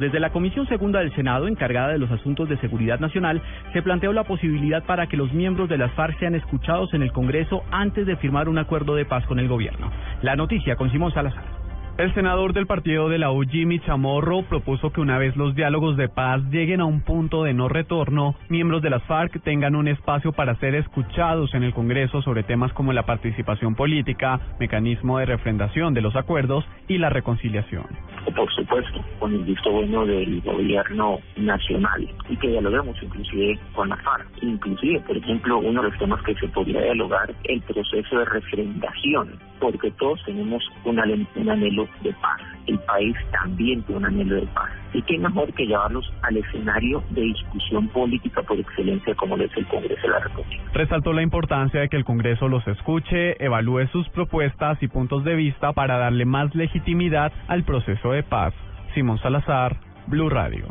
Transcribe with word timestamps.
Desde 0.00 0.18
la 0.18 0.30
Comisión 0.30 0.66
Segunda 0.66 1.00
del 1.00 1.14
Senado, 1.14 1.46
encargada 1.46 1.88
de 1.88 1.98
los 1.98 2.10
asuntos 2.10 2.48
de 2.48 2.56
seguridad 2.56 2.98
nacional, 3.00 3.42
se 3.74 3.82
planteó 3.82 4.14
la 4.14 4.24
posibilidad 4.24 4.82
para 4.84 5.08
que 5.08 5.18
los 5.18 5.30
miembros 5.34 5.68
de 5.68 5.76
las 5.76 5.92
FARC 5.92 6.18
sean 6.18 6.34
escuchados 6.34 6.94
en 6.94 7.02
el 7.02 7.12
Congreso 7.12 7.64
antes 7.70 8.06
de 8.06 8.16
firmar 8.16 8.48
un 8.48 8.56
acuerdo 8.56 8.94
de 8.94 9.04
paz 9.04 9.26
con 9.26 9.38
el 9.38 9.46
gobierno. 9.46 9.92
La 10.22 10.36
noticia 10.36 10.76
con 10.76 10.90
Simón 10.90 11.12
Salazar. 11.12 11.59
El 12.00 12.14
senador 12.14 12.54
del 12.54 12.66
partido 12.66 13.10
de 13.10 13.18
la 13.18 13.30
U, 13.30 13.42
Jimmy 13.42 13.78
Chamorro, 13.80 14.40
propuso 14.44 14.90
que 14.90 15.02
una 15.02 15.18
vez 15.18 15.36
los 15.36 15.54
diálogos 15.54 15.98
de 15.98 16.08
paz 16.08 16.40
lleguen 16.50 16.80
a 16.80 16.86
un 16.86 17.02
punto 17.02 17.44
de 17.44 17.52
no 17.52 17.68
retorno, 17.68 18.36
miembros 18.48 18.80
de 18.80 18.88
las 18.88 19.02
FARC 19.02 19.42
tengan 19.42 19.74
un 19.74 19.86
espacio 19.86 20.32
para 20.32 20.54
ser 20.54 20.74
escuchados 20.76 21.52
en 21.52 21.62
el 21.62 21.74
Congreso 21.74 22.22
sobre 22.22 22.42
temas 22.42 22.72
como 22.72 22.94
la 22.94 23.04
participación 23.04 23.74
política, 23.74 24.40
mecanismo 24.58 25.18
de 25.18 25.26
refrendación 25.26 25.92
de 25.92 26.00
los 26.00 26.16
acuerdos 26.16 26.64
y 26.88 26.96
la 26.96 27.10
reconciliación. 27.10 27.84
Por 28.34 28.50
supuesto, 28.54 29.04
con 29.18 29.34
el 29.34 29.44
visto 29.44 29.70
bueno 29.70 30.06
del 30.06 30.40
gobierno 30.40 31.18
nacional 31.36 32.08
y 32.30 32.36
que 32.38 32.48
dialoguemos 32.48 32.96
inclusive 33.02 33.58
con 33.74 33.90
la 33.90 33.96
FARC. 33.96 34.26
Inclusive, 34.40 35.00
por 35.00 35.18
ejemplo, 35.18 35.58
uno 35.58 35.82
de 35.82 35.90
los 35.90 35.98
temas 35.98 36.22
que 36.22 36.34
se 36.36 36.48
podría 36.48 36.80
dialogar, 36.80 37.34
el 37.44 37.60
proceso 37.60 38.18
de 38.20 38.24
refrendación, 38.24 39.38
porque 39.60 39.90
todos 39.92 40.18
tenemos 40.24 40.62
un, 40.84 40.98
anhelo 40.98 41.89
de 42.02 42.12
paz. 42.14 42.40
El 42.66 42.78
país 42.80 43.16
también 43.32 43.82
tiene 43.82 43.98
un 43.98 44.06
anhelo 44.06 44.36
de 44.36 44.46
paz. 44.48 44.70
Y 44.92 45.02
qué 45.02 45.18
mejor 45.18 45.52
que 45.54 45.66
llevarlos 45.66 46.12
al 46.22 46.36
escenario 46.36 47.02
de 47.10 47.22
discusión 47.22 47.88
política 47.88 48.42
por 48.42 48.58
excelencia 48.58 49.14
como 49.14 49.36
lo 49.36 49.44
es 49.44 49.56
el 49.56 49.66
Congreso 49.66 50.02
de 50.02 50.08
la 50.08 50.20
República. 50.20 50.62
Resaltó 50.72 51.12
la 51.12 51.22
importancia 51.22 51.80
de 51.80 51.88
que 51.88 51.96
el 51.96 52.04
Congreso 52.04 52.48
los 52.48 52.66
escuche, 52.66 53.42
evalúe 53.44 53.86
sus 53.88 54.08
propuestas 54.10 54.82
y 54.82 54.88
puntos 54.88 55.24
de 55.24 55.34
vista 55.34 55.72
para 55.72 55.98
darle 55.98 56.24
más 56.24 56.54
legitimidad 56.54 57.32
al 57.48 57.64
proceso 57.64 58.12
de 58.12 58.22
paz. 58.22 58.54
Simón 58.94 59.18
Salazar, 59.18 59.76
Blue 60.06 60.28
Radio. 60.28 60.66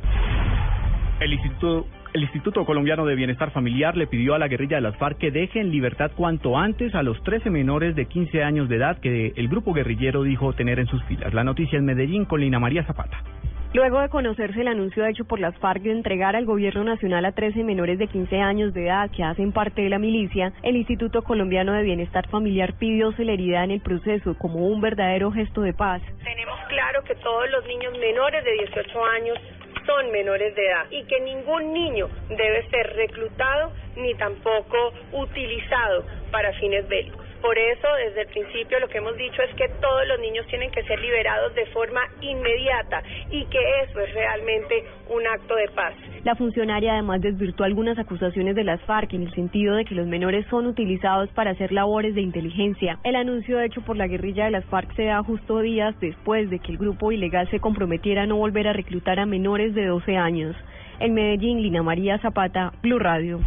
El 1.19 1.33
Instituto 1.33 1.85
el 2.13 2.23
Instituto 2.23 2.65
Colombiano 2.65 3.05
de 3.05 3.15
Bienestar 3.15 3.51
Familiar 3.51 3.95
le 3.95 4.07
pidió 4.07 4.33
a 4.33 4.39
la 4.39 4.47
guerrilla 4.47 4.77
de 4.77 4.81
las 4.81 4.97
FARC 4.97 5.17
que 5.17 5.31
deje 5.31 5.59
en 5.59 5.71
libertad 5.71 6.11
cuanto 6.15 6.57
antes 6.57 6.95
a 6.95 7.03
los 7.03 7.21
13 7.23 7.49
menores 7.49 7.95
de 7.95 8.05
15 8.05 8.43
años 8.43 8.67
de 8.67 8.77
edad 8.77 8.99
que 8.99 9.33
el 9.35 9.47
grupo 9.47 9.73
guerrillero 9.73 10.23
dijo 10.23 10.53
tener 10.53 10.79
en 10.79 10.87
sus 10.87 11.03
filas. 11.03 11.33
La 11.33 11.43
noticia 11.43 11.77
en 11.77 11.85
Medellín 11.85 12.25
con 12.25 12.41
Lina 12.41 12.59
María 12.59 12.83
Zapata. 12.83 13.23
Luego 13.71 13.99
de 13.99 14.09
conocerse 14.09 14.61
el 14.61 14.67
anuncio 14.67 15.05
hecho 15.05 15.25
por 15.25 15.39
las 15.39 15.55
FARC 15.59 15.83
de 15.83 15.91
entregar 15.91 16.35
al 16.35 16.45
gobierno 16.45 16.83
nacional 16.83 17.23
a 17.25 17.33
13 17.33 17.63
menores 17.63 17.99
de 17.99 18.07
15 18.07 18.37
años 18.41 18.73
de 18.73 18.87
edad 18.87 19.11
que 19.11 19.23
hacen 19.23 19.51
parte 19.51 19.83
de 19.83 19.89
la 19.89 19.99
milicia, 19.99 20.53
el 20.63 20.75
Instituto 20.75 21.21
Colombiano 21.21 21.73
de 21.73 21.83
Bienestar 21.83 22.27
Familiar 22.29 22.73
pidió 22.79 23.11
celeridad 23.11 23.65
en 23.65 23.71
el 23.71 23.81
proceso 23.81 24.35
como 24.39 24.67
un 24.67 24.81
verdadero 24.81 25.31
gesto 25.31 25.61
de 25.61 25.73
paz. 25.73 26.01
Tenemos 26.23 26.59
claro 26.67 27.03
que 27.03 27.13
todos 27.13 27.47
los 27.51 27.63
niños 27.67 27.93
menores 27.99 28.43
de 28.43 28.53
18 28.53 29.05
años 29.05 29.37
son 29.85 30.11
menores 30.11 30.55
de 30.55 30.65
edad 30.65 30.85
y 30.89 31.03
que 31.03 31.19
ningún 31.21 31.73
niño 31.73 32.09
debe 32.29 32.67
ser 32.69 32.93
reclutado 32.95 33.71
ni 33.95 34.13
tampoco 34.15 34.93
utilizado 35.13 36.05
para 36.31 36.53
fines 36.53 36.87
bélicos. 36.87 37.28
Por 37.41 37.57
eso, 37.57 37.87
desde 38.05 38.21
el 38.21 38.27
principio, 38.27 38.79
lo 38.79 38.89
que 38.89 38.97
hemos 38.97 39.15
dicho 39.15 39.41
es 39.41 39.55
que 39.55 39.69
todos 39.79 40.07
los 40.07 40.19
niños 40.19 40.45
tienen 40.47 40.69
que 40.71 40.83
ser 40.83 40.99
liberados 40.99 41.55
de 41.55 41.65
forma 41.67 42.01
inmediata 42.21 43.01
y 43.31 43.45
que 43.45 43.59
eso 43.83 43.99
es 44.01 44.13
realmente 44.13 44.83
un 45.09 45.25
acto 45.25 45.55
de 45.55 45.69
paz. 45.69 45.93
La 46.23 46.35
funcionaria 46.35 46.93
además 46.93 47.21
desvirtuó 47.21 47.65
algunas 47.65 47.97
acusaciones 47.97 48.55
de 48.55 48.65
las 48.65 48.81
FARC 48.81 49.13
en 49.13 49.23
el 49.23 49.33
sentido 49.33 49.75
de 49.75 49.85
que 49.85 49.95
los 49.95 50.05
menores 50.05 50.45
son 50.49 50.67
utilizados 50.67 51.29
para 51.29 51.51
hacer 51.51 51.71
labores 51.71 52.13
de 52.13 52.21
inteligencia. 52.21 52.99
El 53.03 53.15
anuncio 53.15 53.61
hecho 53.61 53.81
por 53.81 53.95
la 53.95 54.07
guerrilla 54.07 54.45
de 54.45 54.51
las 54.51 54.65
FARC 54.65 54.93
se 54.95 55.05
da 55.05 55.23
justo 55.23 55.61
días 55.61 55.97
después 56.01 56.49
de 56.49 56.59
que 56.59 56.73
el 56.73 56.77
grupo 56.77 57.13
ilegal 57.13 57.49
se 57.49 57.61
comprometiera 57.61 58.23
a 58.23 58.27
no 58.27 58.35
volver 58.35 58.67
a 58.67 58.73
reclutar 58.73 59.19
a 59.19 59.25
menores 59.25 59.73
de 59.73 59.85
12 59.85 60.17
años. 60.17 60.55
En 60.99 61.13
Medellín, 61.13 61.61
Lina 61.61 61.81
María 61.81 62.19
Zapata, 62.19 62.73
Blue 62.81 62.99
Radio. 62.99 63.39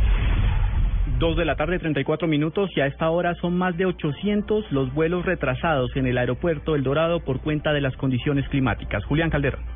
Dos 1.19 1.37
de 1.37 1.45
la 1.45 1.57
tarde, 1.57 1.79
34 1.79 2.29
minutos, 2.29 2.71
y 2.77 2.81
a 2.81 2.87
esta 2.87 3.11
hora 3.11 3.35
son 3.37 3.57
más 3.57 3.77
de 3.77 3.87
800 3.87 4.71
los 4.71 4.95
vuelos 4.95 5.25
retrasados 5.25 5.95
en 5.97 6.07
el 6.07 6.17
aeropuerto 6.17 6.77
El 6.77 6.85
Dorado 6.85 7.21
por 7.21 7.41
cuenta 7.41 7.73
de 7.73 7.81
las 7.81 7.97
condiciones 7.97 8.49
climáticas. 8.49 9.05
Julián 9.05 9.31
Calderón. 9.31 9.72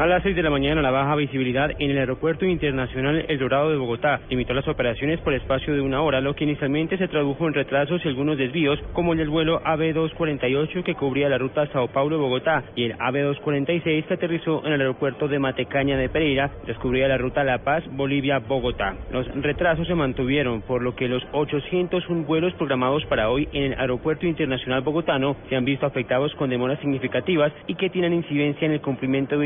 A 0.00 0.06
las 0.06 0.22
6 0.22 0.34
de 0.34 0.42
la 0.42 0.48
mañana, 0.48 0.80
la 0.80 0.90
baja 0.90 1.14
visibilidad 1.14 1.72
en 1.78 1.90
el 1.90 1.98
Aeropuerto 1.98 2.46
Internacional 2.46 3.22
El 3.28 3.38
Dorado 3.38 3.68
de 3.68 3.76
Bogotá 3.76 4.22
limitó 4.30 4.54
las 4.54 4.66
operaciones 4.66 5.20
por 5.20 5.34
espacio 5.34 5.74
de 5.74 5.82
una 5.82 6.00
hora, 6.00 6.22
lo 6.22 6.34
que 6.34 6.44
inicialmente 6.44 6.96
se 6.96 7.06
tradujo 7.06 7.46
en 7.46 7.52
retrasos 7.52 8.02
y 8.02 8.08
algunos 8.08 8.38
desvíos, 8.38 8.80
como 8.94 9.12
el 9.12 9.18
del 9.18 9.28
vuelo 9.28 9.60
AB248 9.62 10.84
que 10.84 10.94
cubría 10.94 11.28
la 11.28 11.36
ruta 11.36 11.66
Sao 11.66 11.88
Paulo-Bogotá 11.88 12.64
y 12.76 12.84
el 12.84 12.96
AB246 12.96 14.06
que 14.06 14.14
aterrizó 14.14 14.64
en 14.64 14.72
el 14.72 14.80
aeropuerto 14.80 15.28
de 15.28 15.38
Matecaña 15.38 15.98
de 15.98 16.08
Pereira, 16.08 16.50
descubría 16.66 17.06
la 17.06 17.18
ruta 17.18 17.44
La 17.44 17.58
Paz, 17.58 17.84
Bolivia-Bogotá. 17.90 18.96
Los 19.12 19.26
retrasos 19.42 19.86
se 19.86 19.94
mantuvieron, 19.94 20.62
por 20.62 20.80
lo 20.80 20.96
que 20.96 21.08
los 21.08 21.22
801 21.32 22.24
vuelos 22.24 22.54
programados 22.54 23.04
para 23.04 23.28
hoy 23.28 23.50
en 23.52 23.74
el 23.74 23.78
Aeropuerto 23.78 24.26
Internacional 24.26 24.80
Bogotano 24.80 25.36
se 25.50 25.56
han 25.56 25.66
visto 25.66 25.84
afectados 25.84 26.34
con 26.36 26.48
demoras 26.48 26.80
significativas 26.80 27.52
y 27.66 27.74
que 27.74 27.90
tienen 27.90 28.14
incidencia 28.14 28.64
en 28.64 28.72
el 28.72 28.80
cumplimiento 28.80 29.36
de 29.38 29.44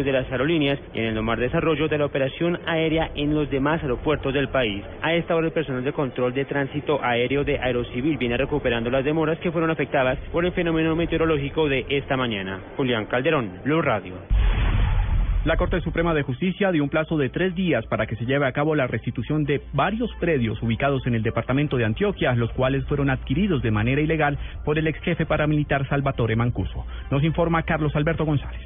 de 0.00 0.12
las 0.12 0.30
aerolíneas 0.32 0.78
y 0.94 1.00
en 1.00 1.04
el 1.04 1.14
normal 1.14 1.38
desarrollo 1.38 1.88
de 1.88 1.98
la 1.98 2.06
operación 2.06 2.58
aérea 2.66 3.10
en 3.14 3.34
los 3.34 3.50
demás 3.50 3.82
aeropuertos 3.82 4.32
del 4.32 4.48
país. 4.48 4.82
A 5.02 5.12
esta 5.12 5.36
hora 5.36 5.48
el 5.48 5.52
personal 5.52 5.84
de 5.84 5.92
control 5.92 6.32
de 6.32 6.46
tránsito 6.46 6.98
aéreo 7.04 7.44
de 7.44 7.58
Aerocivil 7.58 8.16
viene 8.16 8.38
recuperando 8.38 8.88
las 8.88 9.04
demoras 9.04 9.38
que 9.38 9.52
fueron 9.52 9.70
afectadas 9.70 10.18
por 10.32 10.46
el 10.46 10.52
fenómeno 10.52 10.96
meteorológico 10.96 11.68
de 11.68 11.84
esta 11.90 12.16
mañana. 12.16 12.60
Julián 12.76 13.04
Calderón, 13.06 13.60
Blue 13.64 13.82
Radio. 13.82 14.14
La 15.44 15.56
Corte 15.56 15.80
Suprema 15.80 16.14
de 16.14 16.22
Justicia 16.22 16.70
dio 16.70 16.84
un 16.84 16.88
plazo 16.88 17.18
de 17.18 17.28
tres 17.28 17.52
días 17.56 17.84
para 17.86 18.06
que 18.06 18.14
se 18.14 18.26
lleve 18.26 18.46
a 18.46 18.52
cabo 18.52 18.76
la 18.76 18.86
restitución 18.86 19.42
de 19.42 19.60
varios 19.72 20.08
predios 20.20 20.62
ubicados 20.62 21.04
en 21.08 21.16
el 21.16 21.24
departamento 21.24 21.76
de 21.76 21.84
Antioquia, 21.84 22.32
los 22.36 22.52
cuales 22.52 22.84
fueron 22.86 23.10
adquiridos 23.10 23.60
de 23.60 23.72
manera 23.72 24.00
ilegal 24.00 24.38
por 24.64 24.78
el 24.78 24.86
ex 24.86 25.00
jefe 25.00 25.26
paramilitar 25.26 25.88
Salvatore 25.88 26.36
Mancuso. 26.36 26.86
Nos 27.10 27.24
informa 27.24 27.64
Carlos 27.64 27.96
Alberto 27.96 28.24
González. 28.24 28.60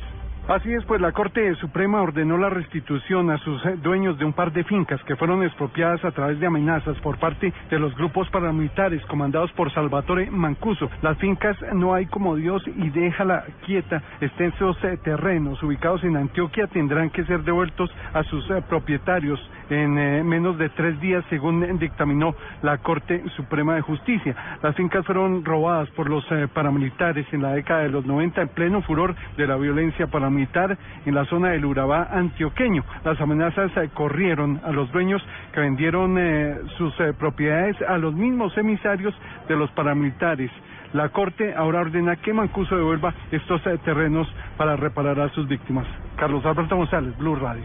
Así 0.48 0.72
es, 0.72 0.84
pues 0.84 1.00
la 1.00 1.10
Corte 1.10 1.52
Suprema 1.56 2.00
ordenó 2.00 2.38
la 2.38 2.48
restitución 2.48 3.32
a 3.32 3.38
sus 3.38 3.66
eh, 3.66 3.74
dueños 3.82 4.16
de 4.16 4.24
un 4.24 4.32
par 4.32 4.52
de 4.52 4.62
fincas 4.62 5.02
que 5.02 5.16
fueron 5.16 5.42
expropiadas 5.42 6.04
a 6.04 6.12
través 6.12 6.38
de 6.38 6.46
amenazas 6.46 6.96
por 6.98 7.18
parte 7.18 7.52
de 7.68 7.78
los 7.80 7.92
grupos 7.96 8.30
paramilitares 8.30 9.04
comandados 9.06 9.50
por 9.54 9.72
Salvatore 9.72 10.30
Mancuso. 10.30 10.88
Las 11.02 11.18
fincas 11.18 11.56
no 11.74 11.94
hay 11.94 12.06
como 12.06 12.36
Dios 12.36 12.62
y 12.68 12.90
déjala 12.90 13.42
quieta. 13.64 14.00
Extensos 14.20 14.76
eh, 14.84 14.96
terrenos 15.02 15.60
ubicados 15.64 16.04
en 16.04 16.16
Antioquia 16.16 16.68
tendrán 16.68 17.10
que 17.10 17.24
ser 17.24 17.42
devueltos 17.42 17.90
a 18.14 18.22
sus 18.22 18.48
eh, 18.50 18.62
propietarios 18.68 19.40
en 19.68 19.94
menos 20.28 20.58
de 20.58 20.68
tres 20.68 21.00
días, 21.00 21.24
según 21.28 21.76
dictaminó 21.80 22.36
la 22.62 22.78
Corte 22.78 23.24
Suprema 23.34 23.74
de 23.74 23.80
Justicia. 23.80 24.58
Las 24.62 24.76
fincas 24.76 25.04
fueron 25.04 25.44
robadas 25.44 25.90
por 25.90 26.08
los 26.08 26.24
paramilitares 26.54 27.26
en 27.32 27.42
la 27.42 27.50
década 27.54 27.80
de 27.80 27.88
los 27.88 28.06
90 28.06 28.42
en 28.42 28.48
pleno 28.50 28.80
furor 28.82 29.16
de 29.36 29.44
la 29.44 29.56
violencia 29.56 30.06
paramilitar 30.06 30.35
militar 30.36 30.76
en 31.04 31.14
la 31.14 31.24
zona 31.24 31.50
del 31.50 31.64
Urabá 31.64 32.08
antioqueño. 32.12 32.84
Las 33.04 33.20
amenazas 33.20 33.70
eh, 33.76 33.90
corrieron 33.92 34.60
a 34.64 34.70
los 34.70 34.90
dueños 34.92 35.22
que 35.52 35.60
vendieron 35.60 36.16
eh, 36.18 36.56
sus 36.76 36.98
eh, 37.00 37.12
propiedades 37.18 37.76
a 37.82 37.98
los 37.98 38.14
mismos 38.14 38.56
emisarios 38.56 39.14
de 39.48 39.56
los 39.56 39.70
paramilitares. 39.72 40.50
La 40.92 41.08
Corte 41.08 41.54
ahora 41.54 41.80
ordena 41.80 42.16
que 42.16 42.32
Mancuso 42.32 42.76
devuelva 42.76 43.12
estos 43.30 43.60
terrenos 43.84 44.28
para 44.56 44.76
reparar 44.76 45.18
a 45.20 45.28
sus 45.30 45.48
víctimas. 45.48 45.86
Carlos 46.16 46.44
Alberto 46.46 46.76
González, 46.76 47.16
Blue 47.18 47.34
Radio. 47.34 47.64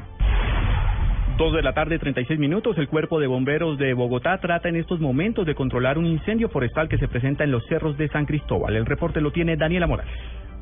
Dos 1.37 1.53
de 1.53 1.61
la 1.61 1.73
tarde, 1.73 1.97
36 1.97 2.39
minutos. 2.39 2.77
El 2.77 2.87
Cuerpo 2.87 3.19
de 3.19 3.27
Bomberos 3.27 3.77
de 3.77 3.93
Bogotá 3.93 4.37
trata 4.39 4.69
en 4.69 4.75
estos 4.75 4.99
momentos 4.99 5.45
de 5.45 5.55
controlar 5.55 5.97
un 5.97 6.05
incendio 6.05 6.49
forestal 6.49 6.87
que 6.87 6.97
se 6.97 7.07
presenta 7.07 7.43
en 7.43 7.51
los 7.51 7.65
cerros 7.65 7.97
de 7.97 8.09
San 8.09 8.25
Cristóbal. 8.25 8.75
El 8.75 8.85
reporte 8.85 9.21
lo 9.21 9.31
tiene 9.31 9.55
Daniela 9.55 9.87
Morales. 9.87 10.13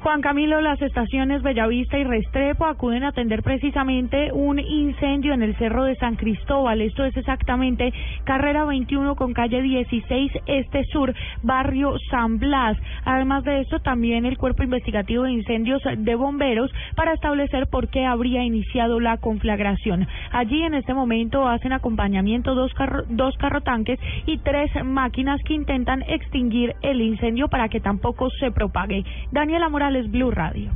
Juan 0.02 0.22
Camilo, 0.22 0.62
las 0.62 0.82
estaciones 0.82 1.42
Bellavista 1.42 1.98
y 1.98 2.06
Restrepo 2.06 2.66
acuden 2.66 3.04
a 3.04 3.10
atender 3.10 3.44
precisamente 3.44 4.32
un 4.32 4.58
incendio 4.58 5.34
en 5.34 5.44
el 5.44 5.58
Cerro 5.58 5.84
de 5.84 5.96
San 5.98 6.16
Cristóbal. 6.16 6.80
Esto 6.80 7.04
es 7.04 7.18
exactamente 7.18 7.92
carrera 8.24 8.64
21 8.64 9.16
con 9.18 9.34
calle 9.34 9.62
16 9.62 10.32
Este 10.46 10.86
Sur, 10.86 11.14
barrio 11.44 11.98
San 12.10 12.40
Blas. 12.40 12.78
Además 13.04 13.44
de 13.44 13.60
esto, 13.60 13.80
también 13.80 14.26
el 14.26 14.38
Cuerpo 14.38 14.64
Investigativo 14.64 15.24
de 15.24 15.34
Incendios 15.34 15.82
de 15.98 16.16
Bomberos 16.16 16.72
para 16.96 17.14
establecer 17.14 17.68
por 17.68 17.90
qué 17.90 18.06
habría 18.06 18.42
iniciado 18.42 19.02
la 19.02 19.18
conflagración. 19.18 20.08
Allí 20.32 20.64
en 20.64 20.76
este 20.76 20.94
momento 20.94 21.46
hacen 21.46 21.74
acompañamiento 21.74 22.56
dos, 22.56 22.74
carro, 22.74 23.04
dos 23.10 23.36
carrotanques 23.38 24.00
y 24.26 24.38
tres 24.38 24.72
máquinas 24.82 25.42
que 25.44 25.56
intentan 25.56 26.04
extinguir 26.04 26.74
el 26.84 27.02
incendio 27.02 27.50
para 27.50 27.68
que 27.68 27.82
tampoco 27.82 28.30
se 28.40 28.50
propague. 28.52 29.04
Daniela 29.34 29.68
Blue 29.90 30.32
Radio. 30.32 30.72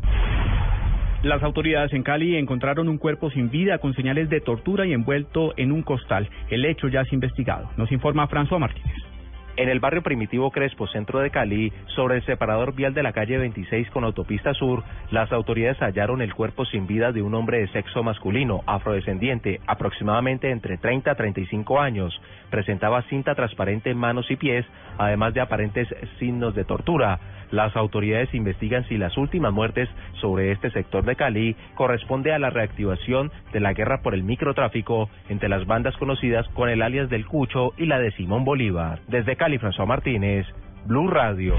Las 1.22 1.42
autoridades 1.44 1.94
en 1.94 2.04
Cali 2.04 2.36
encontraron 2.36 2.90
un 2.90 2.98
cuerpo 2.98 3.30
sin 3.30 3.50
vida 3.50 3.78
con 3.78 3.94
señales 3.94 4.30
de 4.30 4.42
tortura 4.42 4.86
y 4.86 4.94
envuelto 4.94 5.54
en 5.56 5.72
un 5.72 5.84
costal. 5.84 6.30
El 6.50 6.66
hecho 6.66 6.88
ya 6.88 7.02
es 7.02 7.14
investigado. 7.14 7.70
Nos 7.78 7.92
informa 7.92 8.28
François 8.28 8.60
Martínez. 8.60 9.13
En 9.56 9.70
el 9.70 9.80
barrio 9.80 10.02
primitivo 10.02 10.50
Crespo, 10.50 10.88
centro 10.88 11.20
de 11.20 11.30
Cali, 11.30 11.72
sobre 11.96 12.16
el 12.16 12.26
separador 12.26 12.74
vial 12.74 12.96
de 12.96 13.04
la 13.04 13.14
calle 13.14 13.38
26 13.38 13.88
con 13.92 14.04
autopista 14.04 14.52
sur, 14.56 14.84
las 15.12 15.32
autoridades 15.32 15.78
hallaron 15.78 16.24
el 16.24 16.34
cuerpo 16.34 16.66
sin 16.66 16.88
vida 16.88 17.12
de 17.12 17.22
un 17.22 17.36
hombre 17.36 17.60
de 17.60 17.68
sexo 17.68 18.02
masculino, 18.02 18.64
afrodescendiente, 18.66 19.62
aproximadamente 19.68 20.50
entre 20.50 20.80
30 20.80 21.12
a 21.12 21.16
35 21.16 21.80
años. 21.80 22.20
Presentaba 22.50 23.04
cinta 23.04 23.36
transparente 23.36 23.92
en 23.92 23.98
manos 24.00 24.32
y 24.32 24.38
pies, 24.38 24.66
además 24.98 25.36
de 25.36 25.42
aparentes 25.42 25.88
signos 26.18 26.56
de 26.56 26.66
tortura. 26.66 27.20
Las 27.54 27.76
autoridades 27.76 28.34
investigan 28.34 28.84
si 28.88 28.98
las 28.98 29.16
últimas 29.16 29.54
muertes 29.54 29.88
sobre 30.20 30.52
este 30.52 30.72
sector 30.72 31.06
de 31.06 31.16
Cali 31.16 31.56
corresponde 31.76 32.34
a 32.34 32.40
la 32.40 32.50
reactivación 32.50 33.32
de 33.52 33.60
la 33.60 33.74
guerra 33.74 34.02
por 34.02 34.16
el 34.16 34.24
microtráfico 34.24 35.08
entre 35.30 35.50
las 35.50 35.68
bandas 35.68 35.96
conocidas 35.98 36.48
con 36.56 36.68
el 36.70 36.82
alias 36.82 37.12
del 37.12 37.28
Cucho 37.28 37.74
y 37.78 37.86
la 37.86 38.00
de 38.00 38.10
Simón 38.14 38.44
Bolívar. 38.44 39.02
Desde 39.08 39.36
Cali, 39.44 39.58
François 39.58 39.86
Martínez, 39.86 40.46
Blue 40.86 41.10
Radio. 41.10 41.56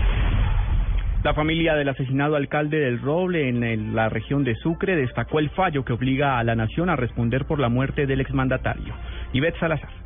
La 1.22 1.34
familia 1.34 1.74
del 1.74 1.90
asesinado 1.90 2.34
alcalde 2.34 2.78
del 2.78 2.98
Roble 2.98 3.46
en 3.46 3.94
la 3.94 4.08
región 4.08 4.42
de 4.42 4.54
Sucre 4.54 4.96
destacó 4.96 5.38
el 5.38 5.50
fallo 5.50 5.84
que 5.84 5.92
obliga 5.92 6.38
a 6.38 6.44
la 6.44 6.54
nación 6.54 6.88
a 6.88 6.96
responder 6.96 7.44
por 7.44 7.60
la 7.60 7.68
muerte 7.68 8.06
del 8.06 8.22
exmandatario. 8.22 8.94
Ivette 9.34 9.58
Salazar. 9.60 10.03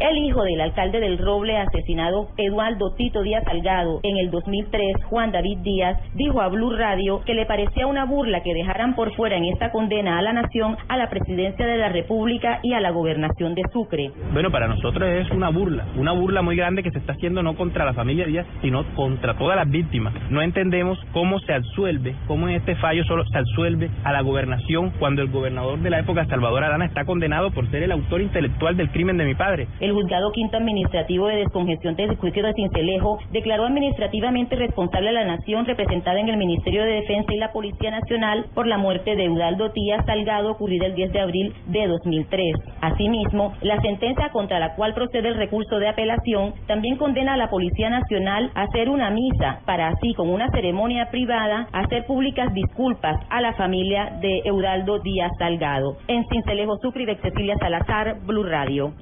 El 0.00 0.16
hijo 0.18 0.44
del 0.44 0.60
alcalde 0.60 1.00
del 1.00 1.18
Roble 1.18 1.56
asesinado, 1.56 2.28
Eduardo 2.36 2.94
Tito 2.94 3.20
Díaz 3.22 3.42
Salgado, 3.42 3.98
en 4.04 4.16
el 4.16 4.30
2003, 4.30 5.04
Juan 5.06 5.32
David 5.32 5.58
Díaz, 5.62 5.98
dijo 6.14 6.40
a 6.40 6.46
Blue 6.46 6.70
Radio 6.76 7.20
que 7.26 7.34
le 7.34 7.46
parecía 7.46 7.88
una 7.88 8.04
burla 8.04 8.44
que 8.44 8.54
dejaran 8.54 8.94
por 8.94 9.12
fuera 9.16 9.36
en 9.36 9.46
esta 9.46 9.72
condena 9.72 10.18
a 10.18 10.22
la 10.22 10.32
nación 10.32 10.76
a 10.88 10.96
la 10.96 11.10
presidencia 11.10 11.66
de 11.66 11.78
la 11.78 11.88
República 11.88 12.60
y 12.62 12.74
a 12.74 12.80
la 12.80 12.90
gobernación 12.90 13.56
de 13.56 13.62
Sucre. 13.72 14.12
Bueno, 14.32 14.52
para 14.52 14.68
nosotros 14.68 15.08
es 15.08 15.28
una 15.32 15.48
burla, 15.48 15.86
una 15.96 16.12
burla 16.12 16.42
muy 16.42 16.54
grande 16.54 16.84
que 16.84 16.92
se 16.92 16.98
está 16.98 17.14
haciendo 17.14 17.42
no 17.42 17.56
contra 17.56 17.84
la 17.84 17.92
familia 17.92 18.26
Díaz, 18.26 18.46
sino 18.62 18.84
contra 18.94 19.34
todas 19.34 19.56
las 19.56 19.68
víctimas. 19.68 20.14
No 20.30 20.42
entendemos 20.42 20.96
cómo 21.12 21.40
se 21.40 21.54
absuelve, 21.54 22.14
cómo 22.28 22.48
en 22.48 22.54
este 22.54 22.76
fallo 22.76 23.02
solo 23.04 23.24
se 23.26 23.36
absuelve 23.36 23.90
a 24.04 24.12
la 24.12 24.20
gobernación 24.20 24.92
cuando 25.00 25.22
el 25.22 25.28
gobernador 25.28 25.80
de 25.80 25.90
la 25.90 25.98
época, 25.98 26.24
Salvador 26.26 26.62
Arana, 26.62 26.84
está 26.84 27.04
condenado 27.04 27.50
por 27.50 27.68
ser 27.72 27.82
el 27.82 27.90
autor 27.90 28.20
intelectual 28.20 28.76
del 28.76 28.90
crimen 28.90 29.16
de 29.16 29.24
mi 29.24 29.34
padre. 29.34 29.66
Juzgado 29.92 30.32
quinto 30.32 30.56
administrativo 30.56 31.26
de 31.26 31.36
descongestión 31.36 31.96
del 31.96 32.10
circuito 32.10 32.42
de 32.42 32.52
Cincelejo 32.54 33.18
declaró 33.32 33.66
administrativamente 33.66 34.56
responsable 34.56 35.08
a 35.10 35.12
la 35.12 35.24
nación 35.24 35.66
representada 35.66 36.20
en 36.20 36.28
el 36.28 36.36
Ministerio 36.36 36.84
de 36.84 37.00
Defensa 37.00 37.32
y 37.32 37.38
la 37.38 37.52
Policía 37.52 37.90
Nacional 37.90 38.46
por 38.54 38.66
la 38.66 38.78
muerte 38.78 39.16
de 39.16 39.24
Eudaldo 39.24 39.70
Tías 39.72 40.04
Salgado 40.06 40.52
ocurrida 40.52 40.86
el 40.86 40.94
10 40.94 41.12
de 41.12 41.20
abril 41.20 41.54
de 41.66 41.86
2003. 41.86 42.54
Asimismo, 42.80 43.52
la 43.62 43.80
sentencia 43.80 44.30
contra 44.30 44.58
la 44.58 44.74
cual 44.74 44.94
procede 44.94 45.28
el 45.28 45.36
recurso 45.36 45.78
de 45.78 45.88
apelación 45.88 46.54
también 46.66 46.96
condena 46.96 47.34
a 47.34 47.36
la 47.36 47.50
Policía 47.50 47.90
Nacional 47.90 48.50
a 48.54 48.62
hacer 48.62 48.88
una 48.88 49.10
misa 49.10 49.60
para 49.64 49.88
así, 49.88 50.14
con 50.14 50.28
una 50.28 50.48
ceremonia 50.50 51.10
privada, 51.10 51.68
hacer 51.72 52.06
públicas 52.06 52.52
disculpas 52.52 53.16
a 53.30 53.40
la 53.40 53.54
familia 53.54 54.18
de 54.20 54.42
Eudaldo 54.44 54.98
Díaz 55.00 55.32
Salgado. 55.38 55.96
En 56.08 56.24
Cincelejo, 56.28 56.76
Sucre 56.78 57.16
Cecilia 57.16 57.56
Salazar, 57.58 58.18
Blue 58.24 58.44
Radio. 58.44 58.92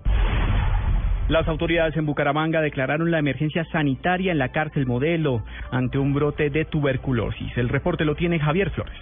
Las 1.28 1.48
autoridades 1.48 1.96
en 1.96 2.06
Bucaramanga 2.06 2.60
declararon 2.60 3.10
la 3.10 3.18
emergencia 3.18 3.64
sanitaria 3.72 4.30
en 4.30 4.38
la 4.38 4.50
cárcel 4.50 4.86
modelo 4.86 5.42
ante 5.72 5.98
un 5.98 6.14
brote 6.14 6.50
de 6.50 6.64
tuberculosis. 6.64 7.50
El 7.56 7.68
reporte 7.68 8.04
lo 8.04 8.14
tiene 8.14 8.38
Javier 8.38 8.70
Flores. 8.70 8.96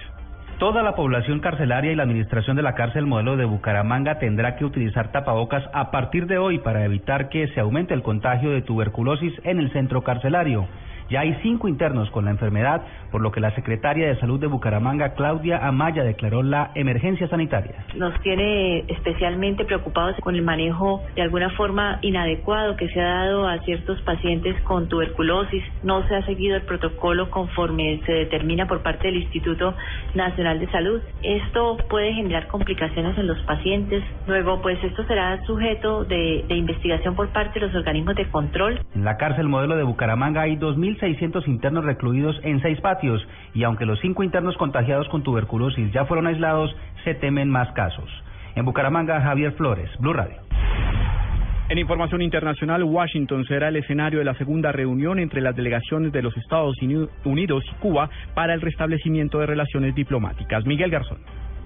Toda 0.58 0.82
la 0.82 0.94
población 0.94 1.40
carcelaria 1.40 1.92
y 1.92 1.96
la 1.96 2.04
administración 2.04 2.56
de 2.56 2.62
la 2.62 2.74
cárcel 2.74 3.04
modelo 3.04 3.36
de 3.36 3.44
Bucaramanga 3.44 4.18
tendrá 4.18 4.56
que 4.56 4.64
utilizar 4.64 5.12
tapabocas 5.12 5.64
a 5.74 5.90
partir 5.90 6.26
de 6.26 6.38
hoy 6.38 6.58
para 6.60 6.86
evitar 6.86 7.28
que 7.28 7.48
se 7.48 7.60
aumente 7.60 7.92
el 7.92 8.02
contagio 8.02 8.52
de 8.52 8.62
tuberculosis 8.62 9.34
en 9.44 9.58
el 9.58 9.70
centro 9.72 10.02
carcelario. 10.02 10.66
Ya 11.10 11.20
hay 11.20 11.34
cinco 11.42 11.68
internos 11.68 12.10
con 12.10 12.24
la 12.24 12.30
enfermedad, 12.30 12.82
por 13.10 13.20
lo 13.20 13.30
que 13.30 13.40
la 13.40 13.54
secretaria 13.54 14.08
de 14.08 14.18
Salud 14.20 14.40
de 14.40 14.46
Bucaramanga, 14.46 15.14
Claudia 15.14 15.66
Amaya, 15.66 16.02
declaró 16.02 16.42
la 16.42 16.70
emergencia 16.74 17.28
sanitaria. 17.28 17.84
Nos 17.94 18.18
tiene 18.22 18.84
especialmente 18.88 19.64
preocupados 19.64 20.16
con 20.20 20.34
el 20.34 20.42
manejo 20.42 21.02
de 21.14 21.22
alguna 21.22 21.50
forma 21.50 21.98
inadecuado 22.02 22.76
que 22.76 22.88
se 22.88 23.00
ha 23.00 23.24
dado 23.24 23.46
a 23.46 23.58
ciertos 23.60 24.00
pacientes 24.02 24.60
con 24.62 24.88
tuberculosis. 24.88 25.62
No 25.82 26.06
se 26.08 26.16
ha 26.16 26.24
seguido 26.24 26.56
el 26.56 26.62
protocolo 26.62 27.30
conforme 27.30 28.00
se 28.06 28.12
determina 28.12 28.66
por 28.66 28.82
parte 28.82 29.08
del 29.08 29.16
Instituto 29.16 29.74
Nacional 30.14 30.58
de 30.58 30.70
Salud. 30.70 31.00
Esto 31.22 31.76
puede 31.88 32.14
generar 32.14 32.46
complicaciones 32.48 33.16
en 33.18 33.26
los 33.26 33.40
pacientes. 33.42 34.02
Luego, 34.26 34.62
pues 34.62 34.82
esto 34.82 35.04
será 35.04 35.44
sujeto 35.44 36.04
de, 36.04 36.44
de 36.48 36.56
investigación 36.56 37.14
por 37.14 37.28
parte 37.28 37.60
de 37.60 37.66
los 37.66 37.74
organismos 37.74 38.14
de 38.16 38.26
control. 38.28 38.80
En 38.94 39.04
la 39.04 39.16
cárcel 39.16 39.48
modelo 39.48 39.76
de 39.76 39.82
Bucaramanga 39.82 40.42
hay 40.42 40.56
2.600 40.96 41.46
internos 41.48 41.84
recluidos 41.84 42.38
en 42.42 42.60
seis 42.62 42.80
patios 42.80 43.26
y 43.54 43.64
aunque 43.64 43.86
los 43.86 44.00
cinco 44.00 44.22
internos 44.22 44.56
contagiados 44.56 45.08
con 45.08 45.22
tuberculosis 45.22 45.92
ya 45.92 46.04
fueron 46.04 46.26
aislados, 46.26 46.74
se 47.04 47.14
temen 47.14 47.48
más 47.48 47.70
casos. 47.72 48.10
En 48.54 48.64
Bucaramanga, 48.64 49.20
Javier 49.20 49.52
Flores, 49.52 49.90
Blue 49.98 50.12
Radio. 50.12 50.36
En 51.68 51.78
información 51.78 52.20
internacional, 52.20 52.84
Washington 52.84 53.44
será 53.46 53.68
el 53.68 53.76
escenario 53.76 54.18
de 54.18 54.26
la 54.26 54.34
segunda 54.34 54.70
reunión 54.70 55.18
entre 55.18 55.40
las 55.40 55.56
delegaciones 55.56 56.12
de 56.12 56.20
los 56.20 56.36
Estados 56.36 56.76
Unidos 57.24 57.64
y 57.70 57.74
Cuba 57.76 58.10
para 58.34 58.52
el 58.52 58.60
restablecimiento 58.60 59.38
de 59.38 59.46
relaciones 59.46 59.94
diplomáticas. 59.94 60.66
Miguel 60.66 60.90
Garzón. 60.90 61.18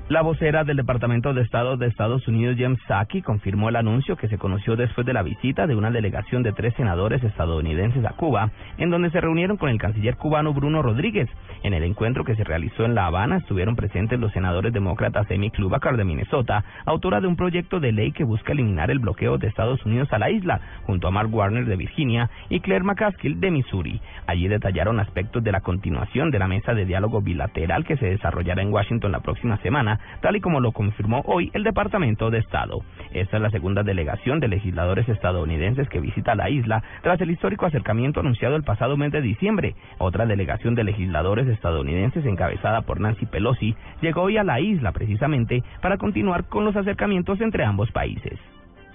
La 0.08 0.22
vocera 0.22 0.64
del 0.64 0.78
Departamento 0.78 1.34
de 1.34 1.42
Estado 1.42 1.76
de 1.76 1.86
Estados 1.86 2.26
Unidos, 2.28 2.56
James 2.58 2.80
Psaki, 2.88 3.20
confirmó 3.20 3.68
el 3.68 3.76
anuncio 3.76 4.16
que 4.16 4.26
se 4.28 4.38
conoció 4.38 4.74
después 4.74 5.06
de 5.06 5.12
la 5.12 5.22
visita 5.22 5.66
de 5.66 5.74
una 5.74 5.90
delegación 5.90 6.42
de 6.42 6.54
tres 6.54 6.72
senadores 6.76 7.22
estadounidenses 7.22 8.02
a 8.06 8.14
Cuba, 8.16 8.50
en 8.78 8.88
donde 8.88 9.10
se 9.10 9.20
reunieron 9.20 9.58
con 9.58 9.68
el 9.68 9.78
canciller 9.78 10.16
cubano 10.16 10.54
Bruno 10.54 10.80
Rodríguez. 10.80 11.28
En 11.62 11.74
el 11.74 11.84
encuentro 11.84 12.24
que 12.24 12.36
se 12.36 12.44
realizó 12.44 12.86
en 12.86 12.94
La 12.94 13.04
Habana 13.04 13.36
estuvieron 13.36 13.76
presentes 13.76 14.18
los 14.18 14.32
senadores 14.32 14.72
demócratas 14.72 15.30
Amy 15.30 15.50
Klobuchar 15.50 15.98
de 15.98 16.04
Minnesota, 16.04 16.64
autora 16.86 17.20
de 17.20 17.26
un 17.26 17.36
proyecto 17.36 17.78
de 17.78 17.92
ley 17.92 18.12
que 18.12 18.24
busca 18.24 18.52
eliminar 18.52 18.90
el 18.90 19.00
bloqueo 19.00 19.36
de 19.36 19.48
Estados 19.48 19.84
Unidos 19.84 20.10
a 20.14 20.18
la 20.18 20.30
isla, 20.30 20.62
junto 20.84 21.08
a 21.08 21.10
Mark 21.10 21.28
Warner 21.30 21.66
de 21.66 21.76
Virginia 21.76 22.30
y 22.48 22.60
Claire 22.60 22.84
McCaskill 22.84 23.40
de 23.40 23.50
Missouri. 23.50 24.00
Allí 24.26 24.48
detallaron 24.48 25.00
aspectos 25.00 25.44
de 25.44 25.52
la 25.52 25.60
continuación 25.60 26.30
de 26.30 26.38
la 26.38 26.48
mesa 26.48 26.72
de 26.72 26.86
diálogo 26.86 27.20
bilateral 27.20 27.84
que 27.84 27.98
se 27.98 28.06
desarrollará 28.06 28.62
en 28.62 28.72
Washington 28.72 29.12
la 29.12 29.20
próxima 29.20 29.58
semana 29.58 29.97
tal 30.20 30.36
y 30.36 30.40
como 30.40 30.60
lo 30.60 30.72
confirmó 30.72 31.22
hoy 31.26 31.50
el 31.54 31.64
Departamento 31.64 32.30
de 32.30 32.38
Estado. 32.38 32.80
Esta 33.12 33.36
es 33.36 33.42
la 33.42 33.50
segunda 33.50 33.82
delegación 33.82 34.40
de 34.40 34.48
legisladores 34.48 35.08
estadounidenses 35.08 35.88
que 35.88 36.00
visita 36.00 36.34
la 36.34 36.50
isla 36.50 36.82
tras 37.02 37.20
el 37.20 37.30
histórico 37.30 37.66
acercamiento 37.66 38.20
anunciado 38.20 38.56
el 38.56 38.64
pasado 38.64 38.96
mes 38.96 39.12
de 39.12 39.20
diciembre. 39.20 39.74
Otra 39.98 40.26
delegación 40.26 40.74
de 40.74 40.84
legisladores 40.84 41.46
estadounidenses 41.48 42.24
encabezada 42.26 42.82
por 42.82 43.00
Nancy 43.00 43.26
Pelosi 43.26 43.76
llegó 44.00 44.22
hoy 44.22 44.36
a 44.36 44.44
la 44.44 44.60
isla 44.60 44.92
precisamente 44.92 45.62
para 45.80 45.98
continuar 45.98 46.44
con 46.48 46.64
los 46.64 46.76
acercamientos 46.76 47.40
entre 47.40 47.64
ambos 47.64 47.90
países. 47.92 48.38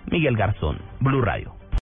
Miguel 0.10 0.36
Garzón, 0.36 0.78
Blue 1.00 1.22
Radio. 1.22 1.63